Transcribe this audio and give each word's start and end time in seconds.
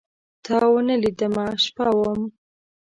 تاونه 0.45 0.93
لیدمه، 1.03 1.45
شپه 1.63 1.87
وم 1.97 2.21